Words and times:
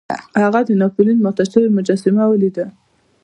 هغه 0.41 0.59
د 0.67 0.69
ناپلیون 0.81 1.19
ماته 1.25 1.43
شوې 1.51 1.67
مجسمه 1.77 2.23
ولیده. 2.27 2.65